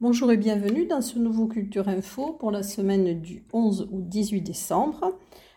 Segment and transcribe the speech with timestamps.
[0.00, 4.40] Bonjour et bienvenue dans ce nouveau Culture Info pour la semaine du 11 au 18
[4.40, 5.12] décembre.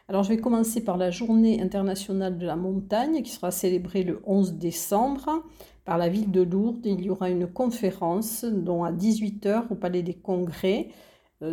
[0.09, 4.21] Alors je vais commencer par la journée internationale de la montagne qui sera célébrée le
[4.25, 5.43] 11 décembre
[5.85, 6.85] par la ville de Lourdes.
[6.85, 10.89] Il y aura une conférence dont à 18h au Palais des Congrès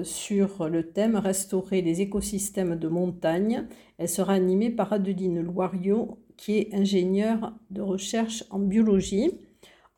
[0.04, 3.66] sur le thème Restaurer les écosystèmes de montagne.
[3.98, 9.30] Elle sera animée par Adeline Loiriot qui est ingénieure de recherche en biologie.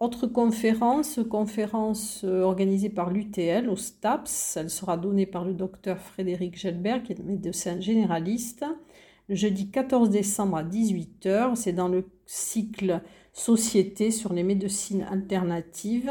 [0.01, 4.57] Autre conférence, conférence euh, organisée par l'UTL au STAPS.
[4.57, 8.65] Elle sera donnée par le docteur Frédéric Gelbert, qui est médecin généraliste,
[9.29, 11.55] jeudi 14 décembre à 18h.
[11.55, 13.01] C'est dans le cycle
[13.33, 16.11] Société sur les médecines alternatives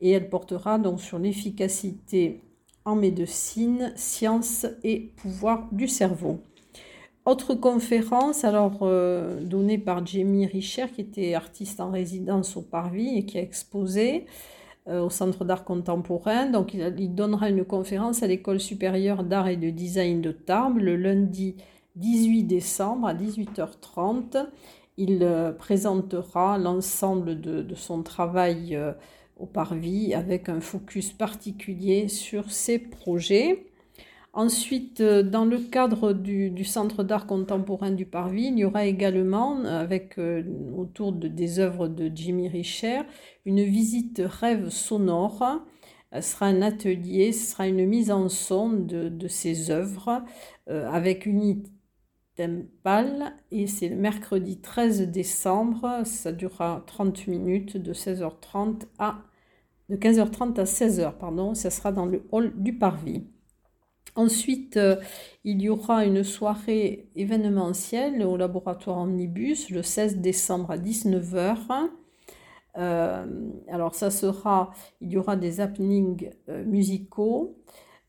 [0.00, 2.40] et elle portera donc sur l'efficacité
[2.84, 6.40] en médecine, sciences et pouvoir du cerveau.
[7.26, 13.16] Autre conférence, alors euh, donnée par Jamie Richer, qui était artiste en résidence au Parvis
[13.16, 14.26] et qui a exposé
[14.88, 16.50] euh, au Centre d'art contemporain.
[16.50, 20.96] Donc, il, donnera une conférence à l'École supérieure d'art et de design de Tarbes le
[20.96, 21.56] lundi
[21.96, 24.46] 18 décembre à 18h30.
[24.98, 28.78] Il euh, présentera l'ensemble de, de, son travail
[29.44, 33.66] au Parvis avec un focus particulier sur ses projets.
[34.32, 39.60] Ensuite, euh, dans le cadre du, Centre d'art contemporain du Parvis, il y aura également,
[39.60, 40.42] euh, avec euh,
[40.76, 43.02] autour de, des œuvres de Jimmy Richer,
[43.44, 45.62] une visite rêve sonore.
[46.14, 50.22] Ce sera un atelier, ce sera une mise en son de, de ces œuvres
[50.68, 51.64] avec une
[53.50, 56.02] et c'est le mercredi 13 décembre.
[56.04, 59.22] Ça durera 30 minutes de 16h30 à
[59.88, 61.54] de 15h30 à 16h, pardon.
[61.54, 63.24] Ça sera dans le hall du Parvis.
[64.16, 64.96] Ensuite, euh,
[65.42, 71.88] il y aura une soirée événementielle au laboratoire Omnibus le 16 décembre à 19h.
[72.76, 73.26] Euh,
[73.68, 77.58] alors ça sera, il y aura des happenings euh, musicaux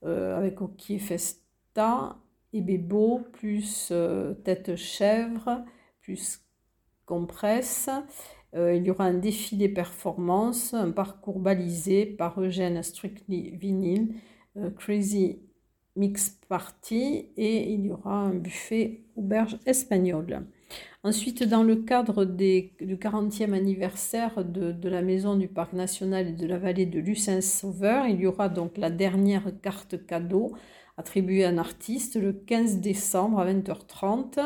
[0.04, 2.18] avec Hockey Festa
[2.54, 3.92] et Bebo, plus
[4.44, 5.66] Tête Chèvre,
[6.02, 6.46] plus
[7.08, 7.90] Compresse.
[8.56, 14.16] Il y aura un défilé performance, un parcours balisé par Eugène Strictly Vinyl,
[14.78, 15.40] Crazy
[15.96, 20.46] mix party et il y aura un buffet auberge espagnole.
[21.04, 26.48] Ensuite, dans le cadre du 40e anniversaire de, la maison du Parc national et de
[26.48, 30.54] la vallée de Lucin-Sauveur, il y aura donc la dernière carte cadeau
[30.98, 34.40] attribuée à un artiste le 15 décembre à 20h30.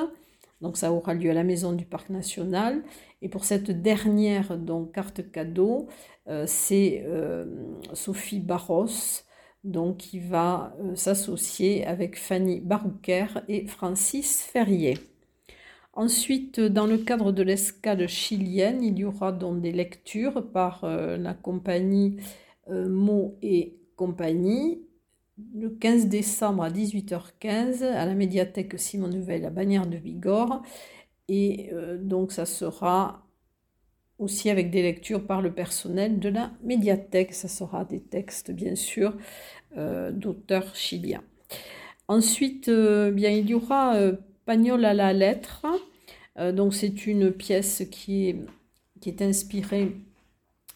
[0.62, 2.84] Donc ça aura lieu à la maison du Parc national.
[3.22, 5.88] Et pour cette dernière donc, carte cadeau,
[6.28, 7.46] euh, c'est euh,
[7.94, 8.88] Sophie Barros
[9.66, 14.98] donc qui va euh, s'associer avec Fanny Barouquer et Francis Ferrier.
[15.94, 21.34] Ensuite, dans le cadre de l'escale chilienne, il y aura donc des lectures par la
[21.34, 22.18] compagnie
[22.70, 24.82] euh, Mo et compagnie
[25.56, 30.62] le 15 décembre à 18h15 à la médiathèque Simone Veil à Bagnères de Bigorre.
[31.30, 33.24] Et donc ça sera
[34.20, 37.34] aussi avec des lectures par le personnel de la médiathèque.
[37.34, 39.16] Ça sera des textes, bien sûr,
[39.78, 41.24] euh, d'auteurs chiliens.
[42.08, 44.14] Ensuite, euh, bien, il y aura euh,
[44.46, 45.66] Pagnol à la lettre.
[46.54, 48.36] donc, c'est une pièce qui est,
[49.00, 49.98] qui est inspirée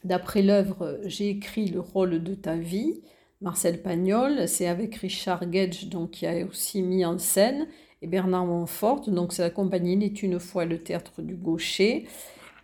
[0.03, 3.01] d'après l'œuvre J'ai écrit le rôle de ta vie.
[3.41, 7.67] Marcel Pagnol, c'est avec Richard Gage, donc, qui a aussi mis en scène,
[8.03, 12.05] et Bernard Montfort, donc c'est la compagnie Il est une fois le théâtre du Gaucher.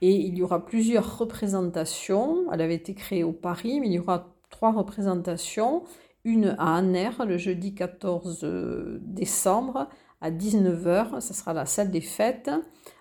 [0.02, 2.52] Et il y aura plusieurs représentations.
[2.52, 5.84] Elle avait été créée au Paris, mais il y aura trois représentations.
[6.26, 9.88] Une à Anner le jeudi 14 euh, décembre
[10.20, 12.52] à 19h, ce sera la salle des fêtes.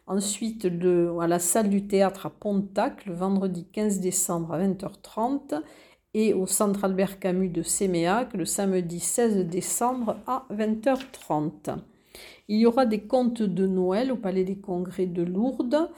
[0.07, 0.69] Ensuite,
[1.21, 5.61] à la salle du théâtre à Pontac, le vendredi 15 décembre à 20h30.
[6.15, 11.79] Et au centre Albert Camus de Séméac, le samedi 16 décembre à 20h30.
[12.51, 15.91] Il y aura des contes de Noël au Palais des Congrès de Lourdes.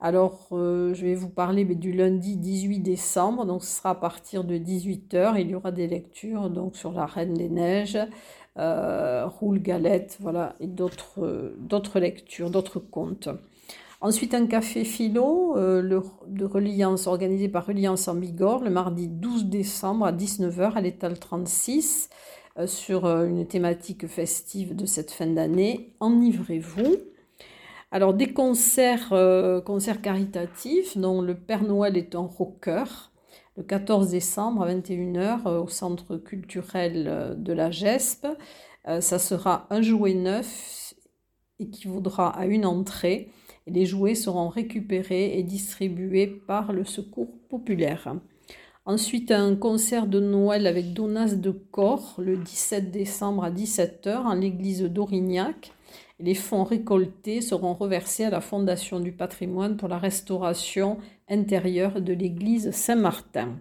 [0.00, 4.44] Alors, euh, je vais vous parler du lundi 18 décembre, donc ce sera à partir
[4.44, 5.40] de 18h.
[5.40, 7.98] Il y aura des lectures donc, sur la Reine des Neiges,
[8.58, 13.30] euh, Roule Galette, voilà, et d'autres lectures, d'autres contes.
[14.02, 19.46] Ensuite, un café philo euh, de Reliance organisé par Reliance en Bigorre le mardi 12
[19.46, 22.10] décembre à 19h à l'étal 36
[22.66, 25.94] sur une thématique festive de cette fin d'année.
[26.00, 26.96] Enivrez-vous.
[27.94, 33.12] Alors des concerts, euh, concerts caritatifs dont le Père Noël est un rocker
[33.56, 38.26] le 14 décembre à 21h euh, au centre culturel euh, de la GESP.
[38.98, 40.94] ça sera un jouet neuf
[41.60, 43.30] équivaudra à une entrée
[43.68, 48.12] et les jouets seront récupérés et distribués par le secours populaire.
[48.86, 54.34] Ensuite, un concert de Noël avec Donas de Corps le 17 décembre à 17h en
[54.34, 55.72] l'église d'Aurignac.
[56.20, 60.98] Les fonds récoltés seront reversés à la Fondation du patrimoine pour la restauration
[61.30, 63.58] intérieure de l'église Saint-Martin.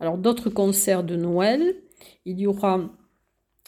[0.00, 1.76] Alors, d'autres concerts de Noël.
[2.24, 2.80] Il y aura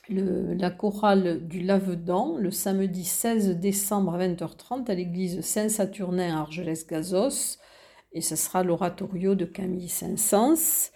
[0.08, 7.58] la chorale du Lavedan le samedi 16 décembre à 20h30 à l'église Saint-Saturnin à Argelès-Gazos
[8.12, 10.90] et ce sera l'oratorio de Camille Saint-Saëns.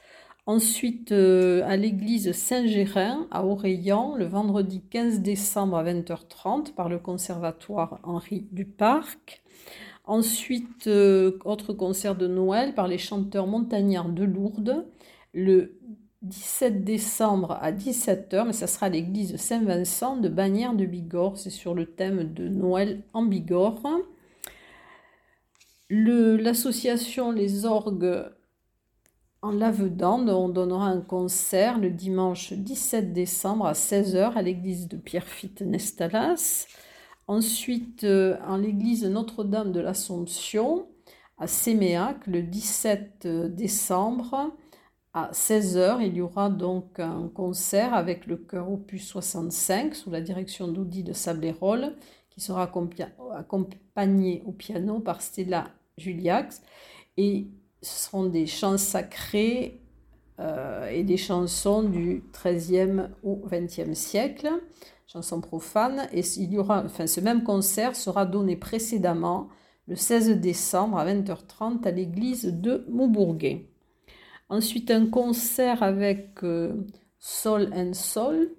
[0.46, 6.98] Ensuite, euh, à l'église Saint-Gérin à Oreillan, le vendredi 15 décembre à 20h30 par le
[6.98, 9.42] conservatoire Henri Duparc.
[10.04, 14.84] Ensuite, euh, autre concert de Noël par les chanteurs montagnards de Lourdes,
[15.32, 15.78] le
[16.20, 21.38] 17 décembre à 17h, mais ça sera à l'église Saint-Vincent de Bagnères de Bigorre.
[21.38, 23.80] C'est sur le thème de Noël en Bigorre.
[25.90, 28.24] L'association Les Orgues
[29.42, 34.96] en Lavedan, on donnera un concert le dimanche 17 décembre à 16h à l'église de
[34.96, 36.66] Pierrefitte Nestalas.
[37.26, 40.88] Ensuite, euh, en l'église Notre-Dame de l'Assomption
[41.36, 44.54] à Séméac le 17 décembre
[45.12, 45.98] à 16h.
[46.00, 51.02] Il y aura donc un concert avec le chœur Opus 65 sous la direction d'Audi
[51.02, 51.94] de Sablérol
[52.34, 52.70] qui sera
[53.36, 56.62] accompagné au piano par Stella Juliax.
[57.16, 57.46] Et
[57.80, 59.80] ce seront des chants sacrés
[60.40, 64.50] euh, et des chansons du XIIIe au XXe siècle,
[65.06, 66.08] chansons profanes.
[66.12, 69.48] Et il y aura, enfin, ce même concert sera donné précédemment
[69.86, 73.68] le 16 décembre à 20h30 à l'église de Maubourguet.
[74.48, 76.84] Ensuite, un concert avec euh,
[77.20, 78.50] Sol and Sol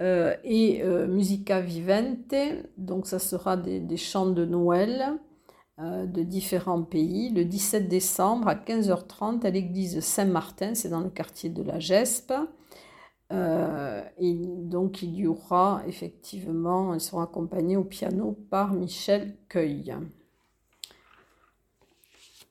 [0.00, 2.34] euh, et Musica Vivente.
[2.76, 5.18] Donc, ça sera des, chants de Noël
[5.80, 11.08] euh, de différents pays le 17 décembre à 15h30 à l'église Saint-Martin, c'est dans le
[11.08, 12.34] quartier de la Gespe.
[13.32, 19.94] Euh, et donc il y aura effectivement, ils seront accompagnés au piano par Michel Cueil.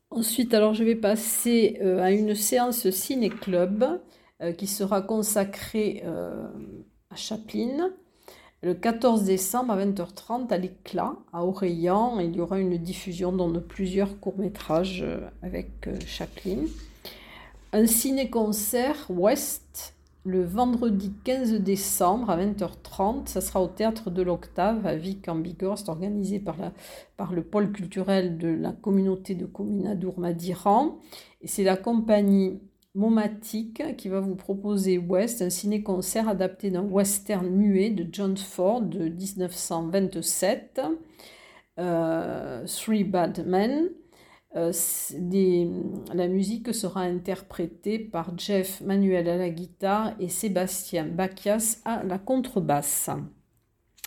[0.10, 4.02] Ensuite, alors je vais passer euh, à une séance ciné-club
[4.56, 6.04] qui sera consacrée
[7.18, 7.92] Chaplin.
[8.64, 13.60] Le 14 décembre à 20h30 à l'Éclat, à Oreillan, il y aura une diffusion de
[13.60, 16.66] plusieurs courts-métrages euh, avec euh, Chaplin.
[17.74, 19.94] Un ciné-concert Ouest
[20.28, 23.28] le vendredi 15 décembre à 20h30.
[23.28, 25.78] Ça sera au théâtre de l'Octave à Vic en Bigorre.
[25.78, 30.98] C'est organisé par, le pôle culturel de la communauté de communes Adour-Madiran.
[31.42, 32.60] Et c'est la compagnie
[32.98, 38.82] Momatic qui va vous proposer West, un ciné-concert adapté d'un western muet de John Ford
[38.82, 40.82] de 1927,
[41.78, 43.90] euh, Three Bad Men.
[44.56, 44.72] Euh,
[46.12, 52.18] la musique sera interprétée par Jeff Manuel à la guitare et Sébastien Bacchias à la
[52.18, 53.12] contrebasse.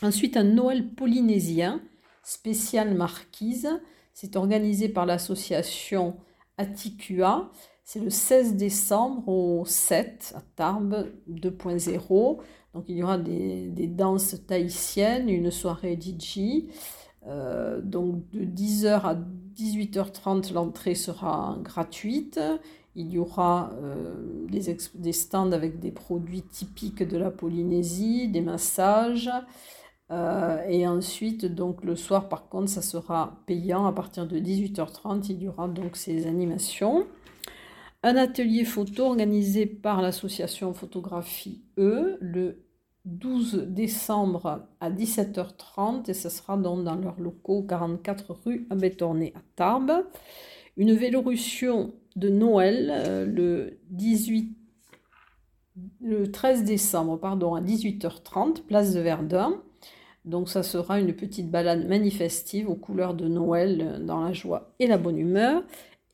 [0.02, 1.80] Ensuite, un Noël polynésien
[2.24, 3.68] spécial marquise.
[4.14, 6.16] C'est organisé par l'association
[6.58, 7.52] Atticua
[7.92, 12.38] c'est le 16 décembre au 7 à Tarbes 2.0.
[12.72, 16.68] Donc il y aura des, danses tahitiennes, une soirée DJ.
[17.26, 19.18] Euh, donc de 10h à
[19.56, 22.38] 18h30, l'entrée sera gratuite.
[22.94, 28.40] Il y aura euh, des, des, stands avec des produits typiques de la Polynésie, des
[28.40, 29.32] massages.
[30.12, 31.44] Euh, et ensuite,
[31.82, 33.84] le soir, par contre, ça sera payant.
[33.86, 37.04] À partir de 18h30, il y aura donc ces animations
[38.02, 42.64] un atelier photo organisé par l'association Photographie E le
[43.04, 49.40] 12 décembre à 17h30 et ce sera donc dans leurs locaux 44 rue Abétorné à
[49.56, 50.06] Tarbes.
[50.76, 54.56] Une vélorution de Noël euh, le 18
[56.00, 59.62] le 13 décembre pardon, à 18h30, place de Verdun.
[60.26, 64.74] Donc ça sera une petite balade manifestive aux couleurs de Noël euh, dans la joie
[64.78, 65.62] et la bonne humeur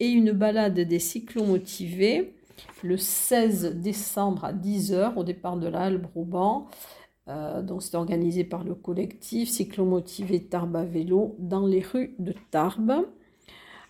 [0.01, 2.35] et une balade des cyclomotivés
[2.83, 6.01] le 16 décembre à 10h au départ de la Halle
[7.29, 12.35] euh, donc c'est organisé par le collectif cyclomotivé Tarbes à vélo dans les rues de
[12.51, 13.05] Tarbes.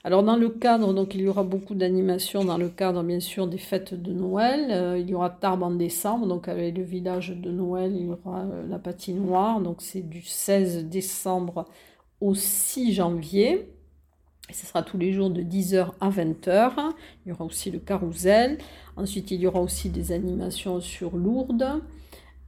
[0.05, 3.47] Alors dans le cadre, donc il y aura beaucoup d'animations dans le cadre bien sûr
[3.47, 4.71] des fêtes de Noël.
[4.71, 8.11] Euh, il y aura Tarbes en décembre, donc avec le village de Noël, il y
[8.11, 11.67] aura euh, la patinoire, donc c'est du 16 décembre
[12.21, 13.69] au 6 janvier
[14.53, 16.73] ce sera tous les jours de 10h à 20h.
[17.25, 18.59] Il y aura aussi le carrousel.
[18.97, 21.83] Ensuite, il y aura aussi des animations sur Lourdes.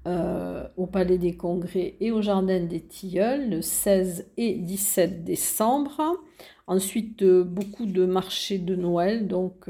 [0.07, 6.01] au Palais des Congrès et au Jardin des Tilleuls le 16 et 17 décembre.
[6.67, 9.69] Ensuite, beaucoup de marchés de Noël, donc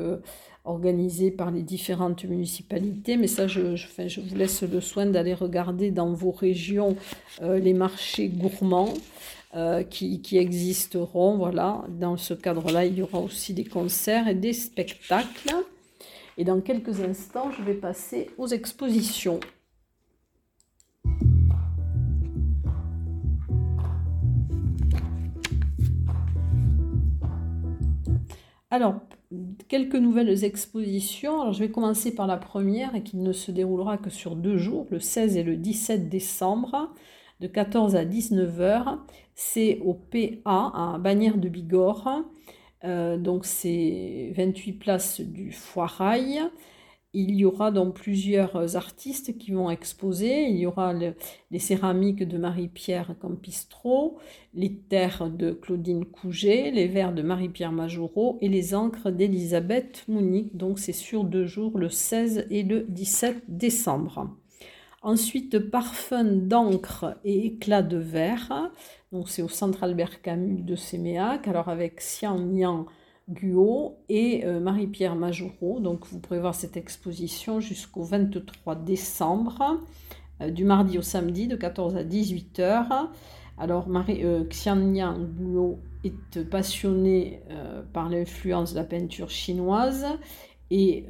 [0.64, 3.16] organisés par les différentes municipalités.
[3.16, 3.60] Mais ça, je,
[4.20, 6.96] vous laisse le soin d'aller regarder dans vos régions
[7.40, 8.94] les marchés gourmands.
[9.54, 11.38] Euh, qui, existeront.
[11.38, 15.54] Voilà, dans ce cadre-là, il y aura aussi des concerts et des spectacles.
[16.36, 19.40] Et dans quelques instants, je vais passer aux expositions.
[28.70, 28.96] Alors,
[29.68, 31.40] quelques nouvelles expositions.
[31.40, 34.58] Alors, je vais commencer par la première et qui ne se déroulera que sur deux
[34.58, 36.90] jours, le 16 et le 17 décembre
[37.40, 38.98] de 14 à 19 heures.
[39.40, 42.24] C'est au PA à Bagnères de Bigorre.
[42.82, 46.40] Euh, donc c'est 28 places du Foirail.
[47.12, 50.42] Il y aura donc plusieurs artistes qui vont exposer.
[50.48, 54.18] Il y aura les céramiques de Marie-Pierre Campistro,
[54.54, 60.56] les terres de Claudine Couget, les verres de Marie-Pierre Majoureau et les encres d'Elisabeth Mounique.
[60.56, 64.36] Donc c'est sur deux jours, le 16 et le 17 décembre.
[65.00, 68.72] Ensuite, parfum d'encre et éclat de verre.
[69.12, 71.46] Donc, c'est au centre Albert Camus de Séméac.
[71.46, 72.86] Alors, avec Xian Nian
[73.30, 75.78] Guo et euh, Marie-Pierre Majoureau.
[75.78, 79.80] Donc, vous pourrez voir cette exposition jusqu'au 23 décembre,
[80.40, 83.12] euh, du mardi au samedi, de 14 à 18 heures.
[83.56, 84.78] Alors, Marie, euh, Xian
[85.38, 87.40] Guo est passionné
[87.92, 90.06] par l'influence de la peinture chinoise
[90.70, 91.06] et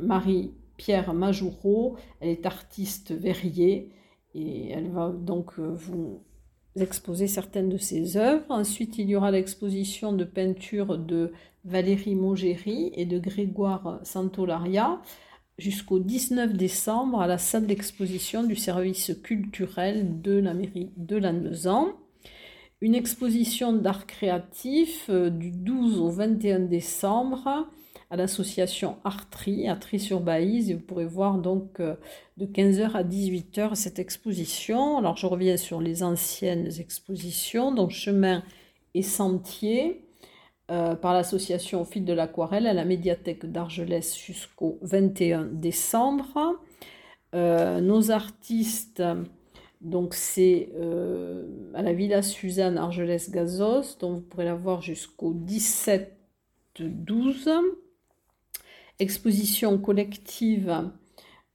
[0.00, 1.96] Marie Pierre Majoureau.
[2.20, 3.90] Elle est artiste verrier
[4.34, 6.22] et elle va donc euh, vous
[6.76, 8.44] exposer certaines de ses œuvres.
[8.48, 11.32] Ensuite, il y aura l'exposition de peinture de
[11.64, 15.00] Valérie Mogéry et de Grégoire Santolaria
[15.58, 21.92] jusqu'au 19 décembre à la salle d'exposition du service culturel de la mairie de Lannemezan.
[22.80, 27.68] Une exposition d'art créatif euh, du 12 au 21 décembre
[28.14, 30.70] à l'association Artri, à Tri-sur-Baïse.
[30.70, 31.96] Et vous pourrez voir donc euh,
[32.36, 34.98] de 15h à 18h cette exposition.
[34.98, 38.44] Alors je reviens sur les anciennes expositions, donc chemin
[38.94, 40.04] et sentier
[40.70, 46.60] euh, par l'association au fil de l'aquarelle à la médiathèque d'Argelès jusqu'au 21 décembre.
[47.34, 49.02] Euh, nos artistes,
[49.80, 50.68] donc c'est
[51.74, 56.16] à la Villa Suzanne Argelès-Gazos, dont vous pourrez la voir jusqu'au 17
[56.78, 57.50] 12
[58.98, 60.90] exposition collective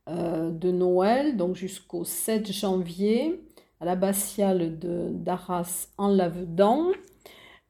[0.07, 3.39] euh, de Noël, donc jusqu'au 7 janvier,
[3.79, 6.91] à l'abbatiale d'Arras en Lavedan.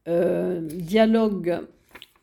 [0.08, 1.68] Euh, dialogue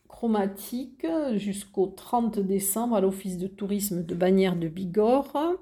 [0.08, 5.56] chromatique jusqu'au 30 décembre à l'Office de tourisme de Bagnères de Bigorre.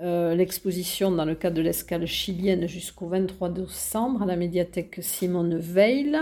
[0.00, 5.56] Euh, l'exposition dans le cadre de l'escale chilienne jusqu'au 23 décembre à la médiathèque Simone
[5.56, 6.18] Veil.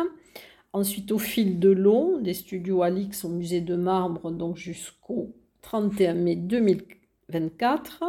[0.74, 6.14] Ensuite, au fil de l'eau, des studios Alix au musée de marbre, donc jusqu'au 31
[6.14, 8.02] mai 2024.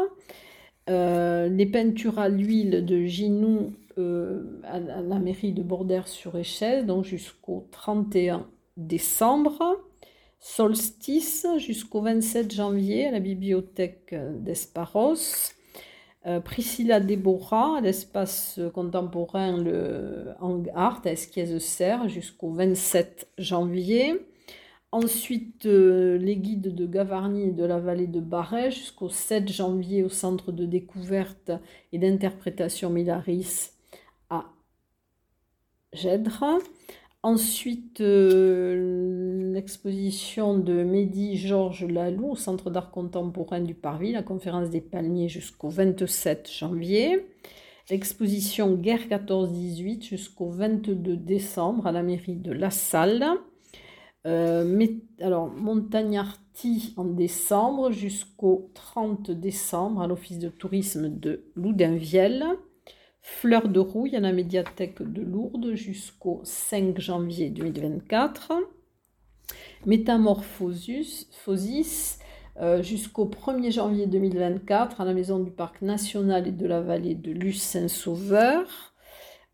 [0.90, 7.68] Euh, les peintures à l'huile de Ginou euh, à, la mairie de Bordère-sur-Échelle, donc jusqu'au
[7.70, 9.78] 31 décembre.
[10.40, 15.54] Solstice jusqu'au 27 janvier à la bibliothèque d'Esparos.
[16.28, 20.34] Euh, Priscilla Deborah, l'espace contemporain, le
[20.74, 24.16] Art à Esquies-Serre jusqu'au 27 janvier.
[24.92, 30.04] Ensuite, euh, les guides de Gavarnie et de la vallée de Barret jusqu'au 7 janvier
[30.04, 31.52] au centre de découverte
[31.92, 33.72] et d'interprétation Milaris
[34.30, 34.46] à
[35.94, 36.60] Gèdre.
[37.26, 44.70] Ensuite, euh, l'exposition de Mehdi Georges Lalou au Centre d'art contemporain du Parvis, la conférence
[44.70, 47.26] des palmiers jusqu'au 27 janvier.
[47.90, 53.26] L'exposition Guerre 14-18 jusqu'au 22 décembre à la mairie de La Salle.
[54.28, 54.64] Euh,
[55.58, 62.46] Montagnarty en décembre jusqu'au 30 décembre à l'Office de tourisme de Loudinvielle.
[63.28, 68.54] Fleur de rouille à la médiathèque de Lourdes jusqu'au 5 janvier 2024.
[69.88, 71.28] Métamorphosis
[72.62, 77.16] euh, jusqu'au 1er janvier 2024 à la Maison du Parc National et de la Vallée
[77.16, 78.94] de Luce-Saint-Sauveur.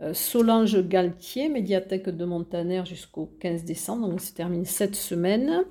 [0.01, 5.63] Euh, Solange Galtier, médiathèque de Montaner jusqu'au 15 décembre, donc se termine cette semaine.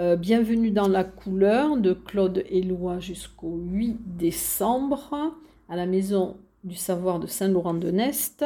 [0.00, 5.34] Euh, Bienvenue dans la couleur de Claude Éloi jusqu'au 8 décembre
[5.68, 8.44] à la Maison du savoir de Saint-Laurent-de-Nest.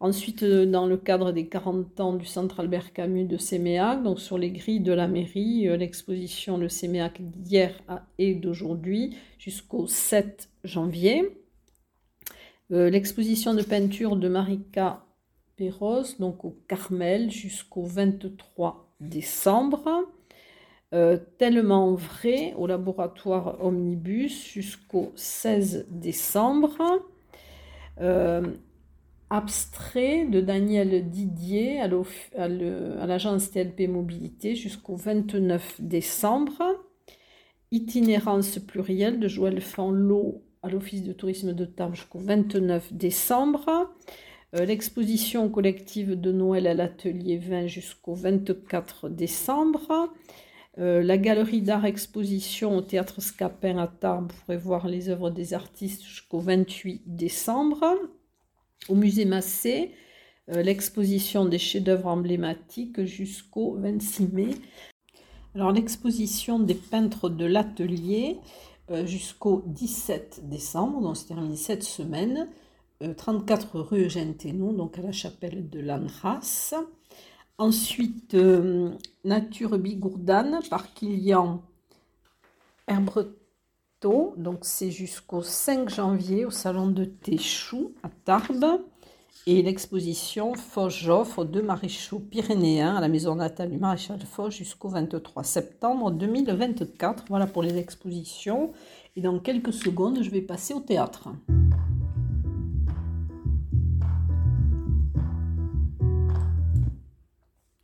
[0.00, 4.20] Ensuite, euh, dans le cadre des 40 ans du Centre Albert Camus de Séméac, donc
[4.20, 7.74] sur les grilles de la mairie, euh, l'exposition de Séméac d'hier
[8.18, 11.36] et d'aujourd'hui jusqu'au 7 janvier.
[12.70, 15.04] Euh, l'exposition de peinture de Marika
[15.56, 20.04] Perros, donc au Carmel, jusqu'au 23 décembre.
[21.38, 26.78] Tellement vrai au laboratoire Omnibus jusqu'au 16 décembre.
[29.30, 36.62] Abstrait de Daniel Didier à l'agence TLP Mobilité jusqu'au 29 décembre.
[37.70, 43.90] Itinérance plurielle de Joël Fanlot à l'Office de tourisme de Tarbes jusqu'au 29 décembre.
[44.54, 50.10] Euh, l'exposition collective de Noël à l'atelier 20 jusqu'au 24 décembre.
[50.78, 55.30] Euh, la galerie d'art exposition au théâtre Scapin à Tarbes, vous pourrez voir les œuvres
[55.30, 57.84] des artistes jusqu'au 28 décembre.
[58.88, 59.92] Au musée Massé,
[60.50, 64.50] euh, l'exposition des chefs-d'œuvre emblématiques jusqu'au 26 mai.
[65.54, 68.38] Alors l'exposition des peintres de l'atelier
[68.90, 72.48] euh, jusqu'au 17 décembre, donc c'est terminé cette semaine,
[73.16, 76.74] 34 euh, rue Eugène Thénon, donc à la chapelle de l'Anras.
[77.58, 78.36] Ensuite,
[79.24, 81.62] Nature Bigourdane par Kilian
[82.86, 83.34] Herbreton
[84.36, 88.80] donc c'est jusqu'au 5 janvier au salon de Téchou à Tarbes.
[89.46, 95.42] Et l'exposition Foch-Joffre de maréchaux pyrénéens à la maison natale du maréchal Foch jusqu'au 23
[95.42, 97.24] septembre 2024.
[97.28, 98.72] Voilà pour les expositions.
[99.16, 101.30] Et dans quelques secondes, je vais passer au théâtre.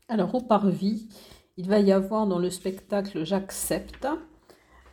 [0.08, 1.08] Alors au Parvis,
[1.56, 4.06] il va y avoir dans le spectacle J'accepte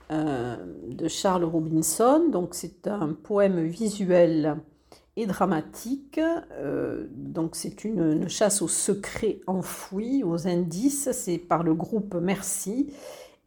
[0.10, 0.56] euh,
[0.88, 2.30] de Charles Robinson.
[2.32, 4.56] Donc c'est un poème visuel
[5.18, 6.20] et dramatique.
[6.20, 11.10] Euh, donc c'est une, chasse aux secrets enfouis, aux indices.
[11.12, 12.94] C'est par le groupe Merci.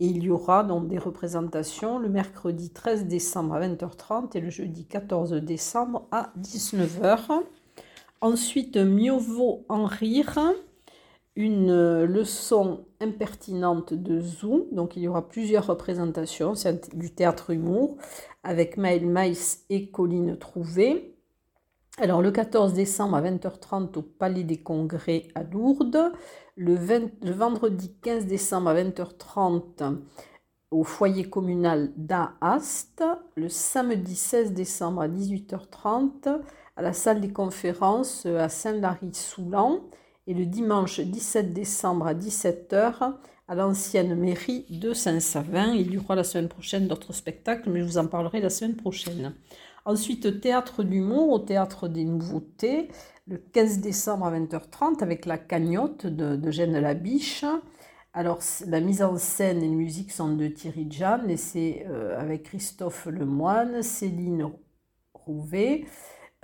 [0.00, 4.50] Et il y aura donc des représentations le mercredi 13 décembre à 20h30 et le
[4.50, 7.40] jeudi 14 décembre à 19h.
[8.20, 10.38] Ensuite, mieux vaut en rire
[11.36, 14.68] une leçon impertinente de Zou.
[14.72, 17.96] Donc il y aura plusieurs représentations, c'est du théâtre humour
[18.42, 21.16] avec Maël Maïs et Colline Trouvé.
[21.98, 26.12] Alors le 14 décembre à 20h30 au Palais des Congrès à Lourdes,
[26.56, 29.98] le, le vendredi 15 décembre à 20h30
[30.72, 33.04] au foyer communal d'Aast,
[33.36, 36.40] le samedi 16 décembre à 18h30
[36.76, 39.84] à la salle des conférences à Saint-Lary-Soulan
[40.26, 43.14] et le dimanche 17 décembre à 17h
[43.46, 45.74] à l'ancienne mairie de Saint-Savin.
[45.74, 48.76] Il y aura la semaine prochaine d'autres spectacles, mais je vous en parlerai la semaine
[48.76, 49.34] prochaine.
[49.84, 52.88] Ensuite, théâtre d'humour au théâtre des nouveautés,
[53.26, 57.44] le 15 décembre à 20h30 avec la cagnotte de, de Jeanne Labiche.
[58.14, 62.18] Alors, la mise en scène et la musique sont de Thierry Jeanne et c'est euh,
[62.18, 64.52] avec Christophe Lemoine, Céline
[65.12, 65.84] Rouvet,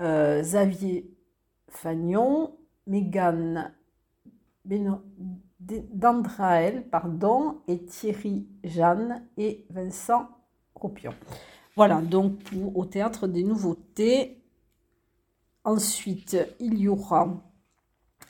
[0.00, 1.14] euh, Xavier
[1.68, 2.56] Fagnon,
[2.90, 3.72] Megan
[5.60, 10.28] Dandrael pardon, et Thierry Jeanne et Vincent
[10.74, 11.14] Ropion.
[11.76, 12.32] Voilà, donc
[12.74, 14.42] au théâtre des nouveautés.
[15.64, 17.28] Ensuite, il y aura.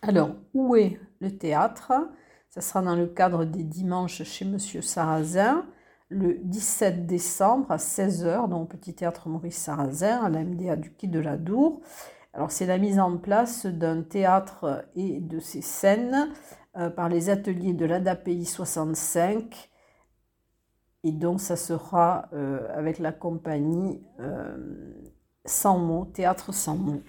[0.03, 1.93] Alors, où est le théâtre?
[2.51, 5.65] Ça sera dans le cadre des dimanches chez Monsieur Sarrazin,
[6.09, 10.91] le 17 décembre à 16h, dans le Petit Théâtre Maurice Sarrazin, à la MDA du
[10.93, 11.81] Quai de la Dour.
[12.33, 16.33] Alors c'est la mise en place d'un théâtre et de ses scènes
[16.77, 19.69] euh, par les ateliers de l'ADAPI 65.
[21.03, 24.57] Et donc ça sera euh, avec la compagnie euh,
[25.45, 27.03] Sans mots, théâtre sans mots.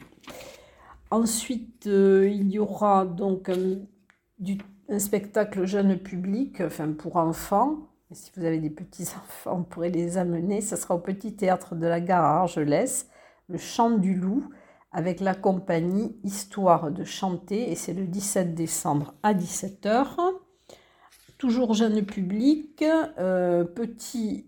[1.11, 7.89] Ensuite, il y aura donc un, spectacle jeune public, enfin pour enfants.
[8.11, 10.61] si vous avez des petits-enfants, on pourrait les amener.
[10.61, 13.07] Ça sera au Petit Théâtre de la Gare à Argelès,
[13.49, 14.49] le Chant du Loup
[14.91, 20.17] avec la compagnie Histoire de chanter et c'est le 17 décembre à 17h.
[21.37, 22.83] Toujours jeune public,
[23.17, 24.45] euh, petit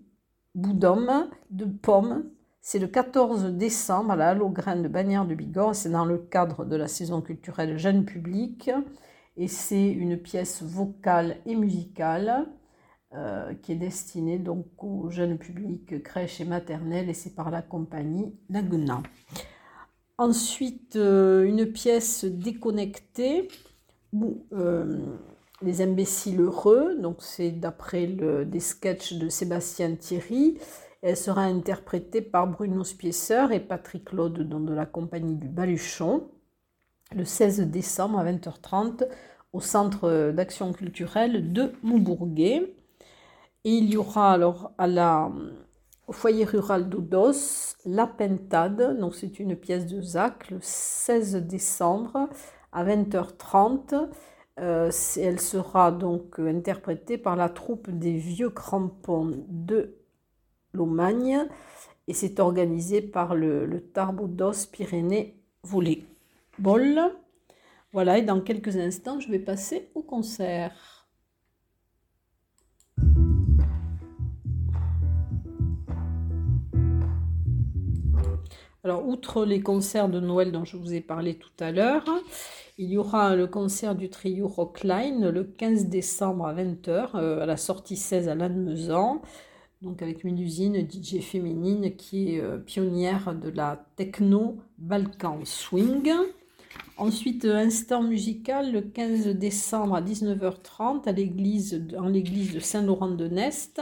[0.54, 2.26] bout d'homme de pommes.
[2.62, 5.76] C'est le 14 décembre à la Halograine de Bagnères de Bigorre.
[5.76, 8.72] C'est dans le cadre de la saison culturelle jeune public.
[9.36, 12.48] Et c'est une pièce vocale et musicale
[13.14, 17.10] euh, qui est destinée donc au jeune public crèche et maternelle.
[17.10, 19.02] Et c'est par la compagnie Laguna.
[20.18, 23.48] Ensuite, euh, une pièce déconnectée
[24.54, 25.00] euh,
[25.64, 30.60] les imbéciles heureux, donc c'est d'après des sketchs de Sébastien Thierry.
[31.02, 36.30] Elle sera interprétée par Bruno Spiesseur et Patrick Claude dans de la compagnie du Baluchon.
[37.16, 39.08] le 16 décembre à 20h30
[39.52, 42.76] au centre d'action culturelle de Montbourguet.
[43.66, 45.32] Et il y aura alors à la,
[46.14, 52.30] foyer rural d'Oudos La Pentade, donc c'est une pièce de Zach, le 16 décembre
[52.72, 54.10] à 20h30.
[54.60, 59.96] Euh, elle sera donc interprétée par la troupe des vieux crampons de
[60.74, 61.48] Lomagne
[62.08, 67.12] et c'est organisé par le, le Tarboudos Pyrénées Volleyball.
[67.92, 70.93] Voilà, et dans quelques instants, je vais passer au concert.
[78.86, 82.04] Alors, outre les concerts de Noël dont je vous ai parlé tout à l'heure,
[82.78, 87.46] il y aura le concert du trio Rockline le 15 décembre à 20h euh, à
[87.46, 89.22] la sortie 16 à Lannemezan,
[89.82, 96.12] donc avec une usine DJ féminine qui est euh, pionnière de la techno Balkan Swing.
[96.98, 103.82] Ensuite, instant musical le 15 décembre à 19h30 à l'église, en l'église de Saint-Laurent-de-Nest.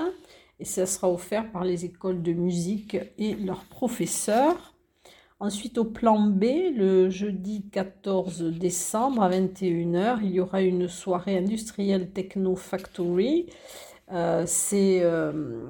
[0.60, 4.71] Et ça sera offert par les écoles de musique et leurs professeurs.
[5.42, 6.44] Ensuite, au plan B,
[6.78, 13.48] le jeudi 14 décembre à 21h, il y aura une soirée industrielle Techno Factory.
[14.12, 15.66] Euh, c'est euh,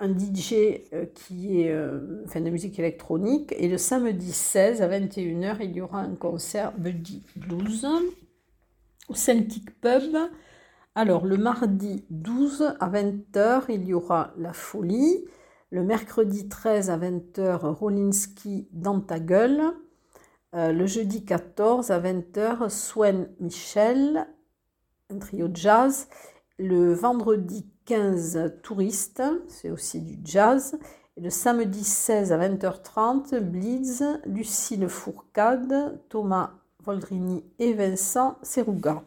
[0.00, 3.54] un DJ euh, qui est euh, de musique électronique.
[3.56, 7.86] Et le samedi 16 à 21h, il y aura un concert Buddy Blues
[9.08, 10.16] au Celtic Pub.
[10.96, 15.24] Alors, le mardi 12 à 20h, il y aura La Folie.
[15.72, 19.60] Le mercredi 13 à 20h, Rolinski dans ta gueule.
[20.54, 24.28] Euh, le jeudi 14 à 20h, Swen Michel,
[25.10, 26.06] un trio de jazz.
[26.58, 30.78] Le vendredi 15 touristes, c'est aussi du jazz.
[31.16, 36.52] Et le samedi 16 à 20h30, Blitz, Lucille Fourcade, Thomas
[36.84, 39.02] Voldrini et Vincent Seruga.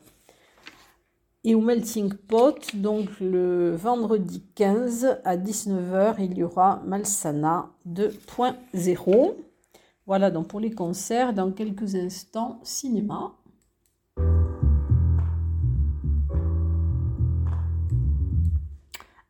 [1.45, 9.35] Et au Melting Pot, donc le vendredi 15 à 19h, il y aura Malsana 2.0.
[10.05, 11.33] Voilà donc pour les concerts.
[11.33, 13.35] Dans quelques instants, cinéma.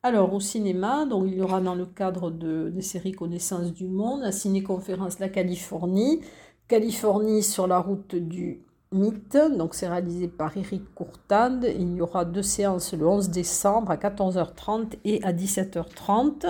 [0.01, 3.87] Alors, au cinéma, donc, il y aura dans le cadre de, des séries Connaissance du
[3.87, 6.21] Monde, la ciné-conférence La Californie,
[6.67, 11.71] Californie sur la route du donc c'est réalisé par Eric Courtade.
[11.77, 16.47] Il y aura deux séances le 11 décembre à 14h30 et à 17h30.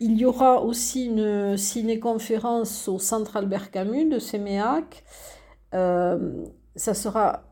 [0.00, 5.04] Il y aura aussi une ciné-conférence au Centre Albert Camus de Séméac.
[5.74, 7.44] Euh, ça sera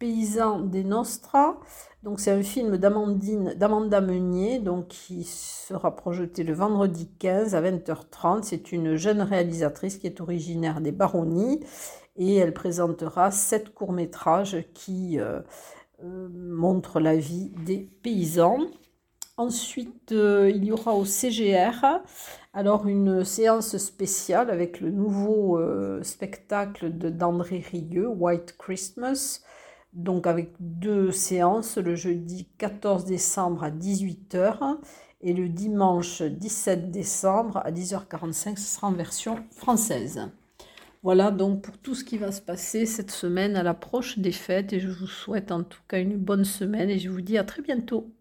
[0.00, 1.60] Paysan des Nostra.
[2.02, 7.60] Donc c'est un film d'Amandine, d'Amanda Meunier, donc qui sera projeté le vendredi 15 à
[7.60, 8.42] 20h30.
[8.42, 11.60] C'est une jeune réalisatrice qui est originaire des Baronnies
[12.16, 15.40] et elle présentera sept courts-métrages qui euh,
[16.02, 18.60] euh, montrent la vie des paysans.
[19.36, 22.00] Ensuite, euh, il y aura au CGR
[22.54, 25.60] alors une séance spéciale avec le nouveau
[26.02, 29.42] spectacle d'André Rieu, White Christmas
[29.92, 34.78] donc avec deux séances, le jeudi 14 décembre à 18h
[35.22, 40.30] et le dimanche 17 décembre à 10h45, ce sera en version française.
[41.02, 44.72] Voilà donc pour tout ce qui va se passer cette semaine à l'approche des fêtes
[44.72, 47.44] et je vous souhaite en tout cas une bonne semaine et je vous dis à
[47.44, 48.12] très bientôt.